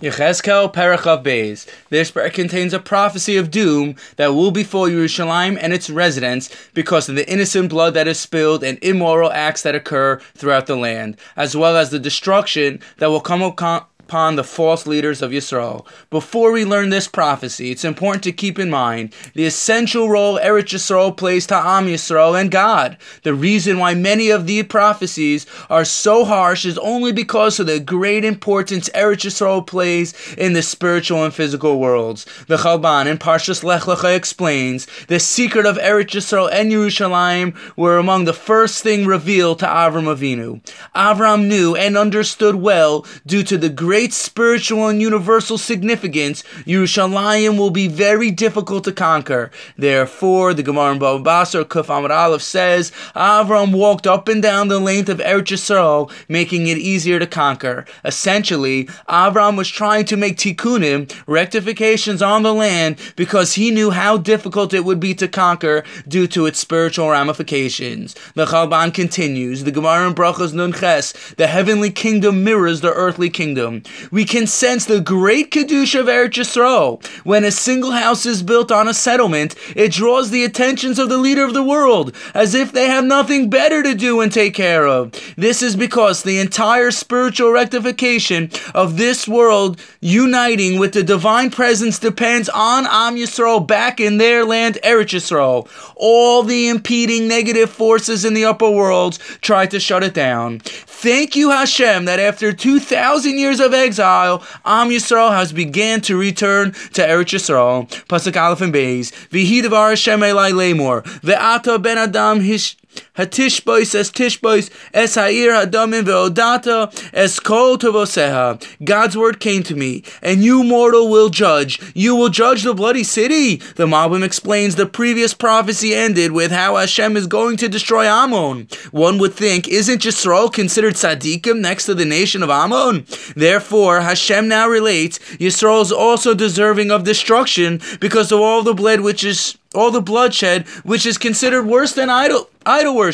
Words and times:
Yechezkel 0.00 0.74
Perek 0.74 1.04
Chaf 1.04 1.22
Beis. 1.22 1.66
This 1.88 2.10
prayer 2.10 2.28
contains 2.28 2.74
a 2.74 2.78
prophecy 2.78 3.38
of 3.38 3.50
doom 3.50 3.96
that 4.16 4.34
will 4.34 4.50
befall 4.50 4.88
Yerushalayim 4.88 5.56
and 5.58 5.72
its 5.72 5.88
residents 5.88 6.54
because 6.74 7.08
of 7.08 7.14
the 7.14 7.26
innocent 7.30 7.70
blood 7.70 7.94
that 7.94 8.06
is 8.06 8.20
spilled 8.20 8.62
and 8.62 8.78
immoral 8.82 9.32
acts 9.32 9.62
that 9.62 9.74
occur 9.74 10.20
throughout 10.34 10.66
the 10.66 10.76
land, 10.76 11.16
as 11.34 11.56
well 11.56 11.78
as 11.78 11.88
the 11.88 11.98
destruction 11.98 12.78
that 12.98 13.08
will 13.08 13.22
come 13.22 13.40
upon 13.40 13.86
upon 14.06 14.36
the 14.36 14.44
false 14.44 14.86
leaders 14.86 15.20
of 15.20 15.32
Yisrael. 15.32 15.84
Before 16.10 16.52
we 16.52 16.64
learn 16.64 16.90
this 16.90 17.08
prophecy, 17.08 17.72
it's 17.72 17.84
important 17.84 18.22
to 18.22 18.30
keep 18.30 18.56
in 18.56 18.70
mind 18.70 19.12
the 19.34 19.46
essential 19.46 20.08
role 20.08 20.38
Eretz 20.38 20.72
Yisrael 20.72 21.16
plays 21.16 21.44
to 21.48 21.56
Am 21.56 21.86
Yisrael 21.86 22.40
and 22.40 22.48
God. 22.48 22.98
The 23.24 23.34
reason 23.34 23.80
why 23.80 23.94
many 23.94 24.30
of 24.30 24.46
the 24.46 24.62
prophecies 24.62 25.44
are 25.68 25.84
so 25.84 26.24
harsh 26.24 26.64
is 26.64 26.78
only 26.78 27.10
because 27.10 27.58
of 27.58 27.66
the 27.66 27.80
great 27.80 28.24
importance 28.24 28.88
Eretz 28.90 29.26
Yisrael 29.26 29.66
plays 29.66 30.14
in 30.38 30.52
the 30.52 30.62
spiritual 30.62 31.24
and 31.24 31.34
physical 31.34 31.80
worlds. 31.80 32.26
The 32.46 32.58
Chalban 32.58 33.08
in 33.08 33.18
Parshas 33.18 33.64
Lech 33.64 33.82
Lecha 33.82 34.14
explains 34.14 34.86
the 35.08 35.18
secret 35.18 35.66
of 35.66 35.78
Eretz 35.78 36.14
Yisrael 36.14 36.48
and 36.52 36.70
Yerushalayim 36.70 37.56
were 37.76 37.98
among 37.98 38.24
the 38.24 38.32
first 38.32 38.84
thing 38.84 39.04
revealed 39.04 39.58
to 39.58 39.66
Avram 39.66 40.06
Avinu. 40.06 40.60
Avram 40.94 41.48
knew 41.48 41.74
and 41.74 41.96
understood 41.96 42.54
well 42.54 43.04
due 43.26 43.42
to 43.42 43.58
the 43.58 43.68
great 43.68 43.95
great 43.96 44.12
spiritual 44.12 44.88
and 44.88 45.00
universal 45.00 45.56
significance, 45.56 46.42
Yerushalayim 46.66 47.56
will 47.56 47.70
be 47.70 47.88
very 47.88 48.30
difficult 48.30 48.84
to 48.84 48.92
conquer. 48.92 49.50
Therefore, 49.78 50.52
the 50.52 50.62
Gemara 50.62 50.92
in 50.92 50.98
Baba 50.98 51.22
Basra, 51.22 51.64
Kuf 51.64 51.86
Amud 51.86 52.10
Aleph 52.10 52.42
says, 52.42 52.92
Avram 53.14 53.74
walked 53.74 54.06
up 54.06 54.28
and 54.28 54.42
down 54.42 54.68
the 54.68 54.78
length 54.78 55.08
of 55.08 55.16
Eretz 55.20 55.48
Yisrael, 55.48 56.12
making 56.28 56.66
it 56.66 56.76
easier 56.76 57.18
to 57.18 57.26
conquer. 57.26 57.86
Essentially, 58.04 58.84
Avram 59.08 59.56
was 59.56 59.70
trying 59.70 60.04
to 60.04 60.16
make 60.18 60.36
tikkunim, 60.36 61.10
rectifications 61.26 62.20
on 62.20 62.42
the 62.42 62.52
land, 62.52 62.98
because 63.16 63.54
he 63.54 63.70
knew 63.70 63.92
how 63.92 64.18
difficult 64.18 64.74
it 64.74 64.84
would 64.84 65.00
be 65.00 65.14
to 65.14 65.26
conquer 65.26 65.84
due 66.06 66.26
to 66.26 66.44
its 66.44 66.58
spiritual 66.58 67.08
ramifications. 67.08 68.14
The 68.34 68.44
Chalban 68.44 68.92
continues, 68.92 69.64
the 69.64 69.72
Gemara 69.72 70.08
in 70.08 70.14
Brachos 70.14 70.52
Nun 70.52 70.74
Ches, 70.74 71.14
the 71.38 71.46
heavenly 71.46 71.90
kingdom 71.90 72.44
mirrors 72.44 72.82
the 72.82 72.92
earthly 72.92 73.30
kingdom 73.30 73.84
we 74.10 74.24
can 74.24 74.46
sense 74.46 74.84
the 74.84 75.00
great 75.00 75.50
Kedusha 75.50 76.00
of 76.00 76.06
Eretz 76.06 76.34
Yisrael. 76.34 77.04
When 77.24 77.44
a 77.44 77.50
single 77.50 77.92
house 77.92 78.26
is 78.26 78.42
built 78.42 78.70
on 78.70 78.88
a 78.88 78.94
settlement, 78.94 79.54
it 79.74 79.92
draws 79.92 80.30
the 80.30 80.44
attentions 80.44 80.98
of 80.98 81.08
the 81.08 81.18
leader 81.18 81.44
of 81.44 81.54
the 81.54 81.62
world, 81.62 82.14
as 82.34 82.54
if 82.54 82.72
they 82.72 82.86
have 82.86 83.04
nothing 83.04 83.50
better 83.50 83.82
to 83.82 83.94
do 83.94 84.20
and 84.20 84.32
take 84.32 84.54
care 84.54 84.86
of. 84.86 85.12
This 85.36 85.62
is 85.62 85.76
because 85.76 86.22
the 86.22 86.38
entire 86.38 86.90
spiritual 86.90 87.52
rectification 87.52 88.50
of 88.74 88.96
this 88.96 89.26
world 89.28 89.80
uniting 90.00 90.78
with 90.78 90.92
the 90.92 91.02
divine 91.02 91.50
presence 91.50 91.98
depends 91.98 92.48
on 92.48 92.86
Am 92.86 93.16
Yisrael 93.16 93.66
back 93.66 94.00
in 94.00 94.18
their 94.18 94.44
land, 94.44 94.78
Eretz 94.84 95.14
Yisrael. 95.14 95.68
All 95.96 96.42
the 96.42 96.68
impeding 96.68 97.28
negative 97.28 97.70
forces 97.70 98.24
in 98.24 98.34
the 98.34 98.44
upper 98.44 98.70
worlds 98.70 99.18
try 99.40 99.66
to 99.66 99.80
shut 99.80 100.02
it 100.02 100.14
down. 100.14 100.60
Thank 100.60 101.36
you, 101.36 101.50
Hashem, 101.50 102.06
that 102.06 102.18
after 102.20 102.52
2,000 102.52 103.38
years 103.38 103.60
of 103.60 103.74
exile, 103.76 104.42
Am 104.64 104.90
Yisrael 104.90 105.30
has 105.30 105.52
began 105.52 106.00
to 106.02 106.16
return 106.16 106.72
to 106.72 107.02
Eretz 107.02 107.32
Yisrael. 107.34 107.88
Pasuk 108.06 108.40
Aleph 108.40 108.60
and 108.60 108.74
Beis. 108.74 109.12
V'hidavar 109.28 109.90
Hashem 109.90 110.20
Elai 110.20 110.52
Lemor. 110.52 111.02
Ve'ata 111.20 111.80
ben 111.82 111.98
Adam 111.98 112.40
hish... 112.40 112.76
Hatishbois 113.16 113.94
es 113.94 114.10
tishbois 114.10 114.70
es 114.92 115.14
ha'ir 115.14 115.52
hadamin 115.52 116.04
ve'odata 116.04 116.92
es 117.12 117.40
kol 117.40 117.78
tovoseha. 117.78 118.62
God's 118.84 119.16
word 119.16 119.40
came 119.40 119.62
to 119.64 119.74
me, 119.74 120.02
and 120.22 120.44
you 120.44 120.62
mortal 120.62 121.08
will 121.08 121.30
judge. 121.30 121.80
You 121.94 122.14
will 122.14 122.28
judge 122.28 122.62
the 122.62 122.74
bloody 122.74 123.04
city. 123.04 123.56
The 123.76 123.86
Malbim 123.86 124.22
explains 124.22 124.74
the 124.74 124.86
previous 124.86 125.34
prophecy 125.34 125.94
ended 125.94 126.32
with 126.32 126.50
how 126.50 126.76
Hashem 126.76 127.16
is 127.16 127.26
going 127.26 127.56
to 127.58 127.68
destroy 127.68 128.04
Ammon. 128.04 128.68
One 128.90 129.18
would 129.18 129.34
think, 129.34 129.68
isn't 129.68 130.02
Yisrael 130.02 130.52
considered 130.52 130.94
tzaddikim 130.94 131.60
next 131.60 131.86
to 131.86 131.94
the 131.94 132.04
nation 132.04 132.42
of 132.42 132.50
Ammon? 132.50 133.06
Therefore, 133.34 134.00
Hashem 134.00 134.48
now 134.48 134.68
relates, 134.68 135.18
Yisrael 135.36 135.82
is 135.82 135.92
also 135.92 136.34
deserving 136.34 136.90
of 136.90 137.04
destruction 137.04 137.80
because 138.00 138.30
of 138.32 138.40
all 138.40 138.62
the 138.62 138.74
blood 138.74 139.00
which 139.00 139.24
is 139.24 139.56
all 139.74 139.90
the 139.90 140.00
bloodshed, 140.00 140.66
which 140.84 141.06
is 141.06 141.18
considered 141.18 141.64
worse 141.64 141.92
than 141.92 142.08
idol 142.08 142.48
idol 142.64 142.96
worship. 142.96 143.05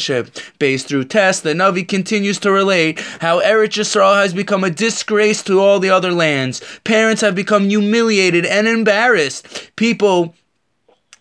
Based 0.58 0.88
through 0.88 1.04
tests, 1.04 1.42
the 1.42 1.54
Navi 1.54 1.86
continues 1.86 2.38
to 2.40 2.50
relate 2.50 3.00
how 3.20 3.40
Eretz 3.40 3.78
Yisrael 3.78 4.22
has 4.22 4.32
become 4.34 4.64
a 4.64 4.70
disgrace 4.70 5.42
to 5.44 5.60
all 5.60 5.80
the 5.80 5.90
other 5.90 6.12
lands. 6.12 6.62
Parents 6.84 7.20
have 7.20 7.34
become 7.34 7.68
humiliated 7.68 8.46
and 8.46 8.66
embarrassed. 8.66 9.70
People 9.76 10.34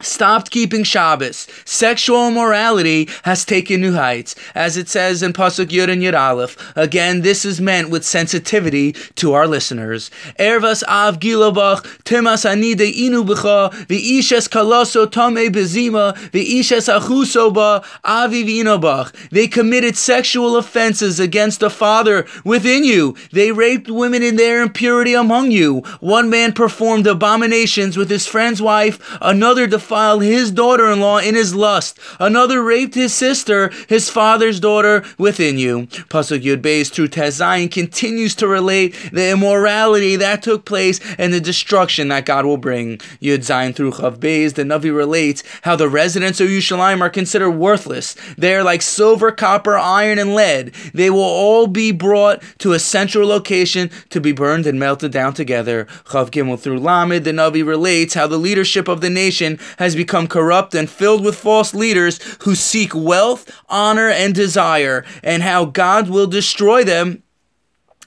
stopped 0.01 0.51
keeping 0.51 0.84
Shabbos. 0.84 1.47
Sexual 1.66 2.28
immorality 2.28 3.09
has 3.23 3.45
taken 3.45 3.81
new 3.81 3.94
heights, 3.94 4.35
as 4.56 4.78
it 4.78 4.89
says 4.89 5.23
in 5.23 5.34
Pasuk 5.34 5.67
Yud 5.67 5.89
and 5.91 6.01
Yud 6.01 6.17
Aleph. 6.19 6.57
Again, 6.75 7.22
this 7.22 7.45
is 7.45 7.62
meant 7.62 7.89
with 7.89 8.03
sensitivity 8.03 8.94
to 9.16 9.34
our 9.34 9.47
listeners. 9.47 10.09
Ervas 10.40 10.84
av 10.88 11.19
gilabach, 11.19 11.84
timas 12.03 12.45
anide 12.45 12.91
inu 12.91 13.25
b'cha, 13.25 13.72
v'ishes 13.85 14.50
kalaso 14.50 15.06
bezima, 15.07 16.16
v'ishes 16.31 16.90
achuso 16.91 17.53
ba, 17.53 17.84
avi 18.03 18.44
v'inobach. 18.44 19.11
They 19.29 19.47
committed 19.47 19.95
sexual 19.95 20.57
offenses 20.57 21.19
against 21.19 21.59
the 21.59 21.69
father 21.69 22.25
within 22.44 22.84
you. 22.84 23.16
They 23.31 23.51
raped 23.51 23.90
women 23.90 24.23
in 24.23 24.35
their 24.35 24.61
impurity 24.61 25.13
among 25.13 25.51
you. 25.51 25.79
One 26.00 26.29
man 26.29 26.53
performed 26.53 27.07
abominations 27.07 27.97
with 27.97 28.09
his 28.09 28.28
friend's 28.28 28.61
wife, 28.61 29.17
another 29.22 29.67
defiled 29.67 29.91
defiled 29.91 30.24
his 30.24 30.52
daughter 30.52 30.90
in 30.90 31.02
law 31.02 31.18
in 31.18 31.35
his 31.35 31.53
lust. 31.53 32.00
Another 32.18 32.63
raped 32.63 32.96
his 32.96 33.13
sister, 33.13 33.69
his 33.90 34.09
father's 34.09 34.57
daughter, 34.57 35.03
within 35.18 35.57
you. 35.57 35.88
Pasuk 36.07 36.41
Yud 36.41 36.62
Beis 36.62 36.90
through 36.90 37.09
Tes 37.09 37.41
Zayin 37.41 37.69
continues 37.69 38.34
to 38.35 38.47
relate 38.47 38.96
the 39.12 39.31
immorality 39.31 40.16
that 40.16 40.41
took 40.41 40.63
place 40.63 41.02
and 41.18 41.34
the 41.34 41.41
destruction 41.41 42.07
that 42.07 42.25
God 42.25 42.46
will 42.46 42.56
bring. 42.56 43.00
Yud 43.22 43.40
Zayin 43.40 43.75
through 43.75 43.91
Chaf 43.91 44.18
Beis, 44.18 44.53
the 44.53 44.63
Navi 44.63 44.96
relates 44.96 45.44
how 45.63 45.75
the 45.75 45.90
residents 45.90 46.40
of 46.40 46.47
Yerushalayim 46.47 47.02
are 47.02 47.09
considered 47.09 47.52
worthless. 47.52 48.16
They 48.38 48.56
are 48.56 48.63
like 48.63 48.81
silver, 48.81 49.29
copper, 49.34 49.78
iron, 49.78 50.19
and 50.19 50.34
lead. 50.34 50.73
They 50.94 51.09
will 51.09 51.19
all 51.19 51.68
be 51.68 51.91
brought 51.91 52.41
to 52.59 52.72
a 52.72 52.79
central 52.79 53.28
location 53.28 53.91
to 54.09 54.22
be 54.22 54.31
burned 54.31 54.66
and 54.68 54.79
melted 54.79 55.12
down 55.12 55.34
together. 55.34 55.85
Chaf 56.09 56.31
Gimel 56.31 56.58
through 56.58 56.79
Lamed, 56.79 57.25
the 57.25 57.31
Navi 57.31 57.68
relates 57.68 58.13
how 58.13 58.28
the 58.28 58.38
leadership 58.38 58.88
of 58.88 59.02
the 59.02 59.09
nation 59.09 59.59
has 59.81 59.95
become 59.95 60.27
corrupt 60.27 60.75
and 60.75 60.87
filled 60.87 61.25
with 61.25 61.35
false 61.35 61.73
leaders 61.73 62.19
who 62.43 62.53
seek 62.53 62.93
wealth, 62.93 63.49
honor, 63.67 64.09
and 64.09 64.35
desire, 64.35 65.03
and 65.23 65.41
how 65.41 65.65
God 65.65 66.07
will 66.07 66.27
destroy 66.27 66.83
them 66.83 67.23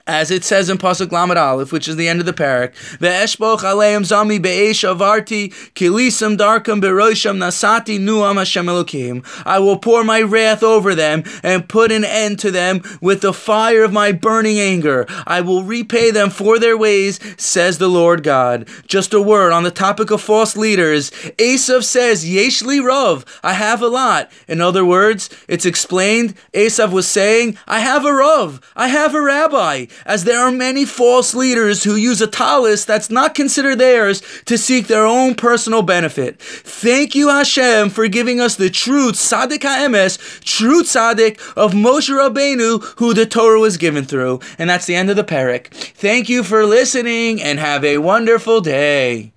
as 0.07 0.31
it 0.31 0.45
says 0.45 0.69
in 0.69 0.77
Pasuk 0.77 1.11
Lamed 1.13 1.39
Aleph, 1.39 1.73
which 1.73 1.89
is 1.89 1.97
the 1.97 2.09
end 2.09 2.21
of 2.21 2.27
the 2.27 2.33
perek, 2.33 2.75
Ve'eshboch 2.99 3.61
aleim 3.61 4.03
zami 4.03 4.41
be'esh 4.41 4.85
avarti 4.85 5.51
kilisam 5.73 6.37
darkam 6.37 6.81
berosham 6.83 7.39
nasati 7.39 7.99
nuam 7.99 8.37
Hashem 8.37 8.67
Elokim. 8.67 9.25
I 9.47 9.59
will 9.59 9.79
pour 9.79 10.05
my 10.05 10.21
wrath 10.21 10.63
over 10.63 10.95
them 10.95 11.25
and 11.43 11.69
put 11.69 11.91
an 11.91 12.05
end 12.05 12.39
to 12.41 12.51
them 12.51 12.83
with 13.01 13.23
the 13.23 13.33
fire 13.33 13.83
of 13.83 13.93
my 13.93 14.13
burning 14.13 14.59
anger. 14.59 15.07
I 15.27 15.41
will 15.41 15.65
repay 15.65 16.11
them 16.11 16.29
for 16.29 16.59
their 16.59 16.77
ways, 16.77 17.19
says 17.43 17.79
the 17.79 17.89
Lord 17.89 18.23
God. 18.23 18.69
Just 18.87 19.15
a 19.15 19.23
word 19.23 19.53
on 19.53 19.63
the 19.63 19.71
topic 19.71 20.11
of 20.11 20.21
false 20.21 20.57
leaders. 20.57 21.11
Esav 21.39 21.83
says, 21.83 22.25
Yeshli 22.25 22.81
Rov, 22.81 23.25
I 23.43 23.55
have 23.55 23.81
a 23.81 23.89
lot. 23.89 24.31
In 24.49 24.61
other 24.61 24.85
words, 24.85 25.31
it's 25.49 25.65
explained, 25.65 26.35
Esav 26.53 26.93
was 26.93 27.09
saying, 27.09 27.57
I 27.67 27.81
have 27.81 28.05
a 28.05 28.09
Rov, 28.09 28.63
I 28.77 28.89
have 28.89 29.15
a 29.15 29.23
rabbi 29.23 29.87
as 30.07 30.25
there 30.25 30.41
are 30.41 30.51
many 30.51 30.85
false 30.85 31.35
leaders 31.35 31.85
who 31.85 31.97
use 31.97 32.21
a 32.21 32.27
talis 32.27 32.85
that's 32.85 33.11
not 33.11 33.35
considered 33.35 33.79
theirs 33.79 34.23
to 34.47 34.57
seek 34.57 34.87
their 34.87 35.05
own 35.07 35.35
personal 35.35 35.83
benefit. 35.83 36.41
Thank 36.41 37.15
you, 37.15 37.29
Hashem, 37.29 37.91
for 37.91 38.09
giving 38.09 38.41
us 38.41 38.57
the 38.57 38.71
true 38.71 39.13
tzaddik 39.13 39.63
ha'emes, 39.63 40.19
true 40.41 40.83
tzaddik 40.83 41.39
of 41.57 41.73
Moshe 41.73 42.11
Rabbeinu, 42.11 42.83
who 42.99 43.13
the 43.15 43.27
Torah 43.27 43.61
was 43.61 43.77
given 43.77 44.05
through. 44.05 44.41
And 44.59 44.71
that's 44.71 44.87
the 44.87 44.97
end 44.97 45.11
of 45.11 45.17
the 45.17 45.25
perek. 45.25 45.69
Thank 45.69 46.29
you 46.29 46.43
for 46.43 46.65
listening 46.65 47.43
and 47.43 47.59
have 47.59 47.85
a 47.85 47.99
wonderful 47.99 48.61
day. 48.61 49.34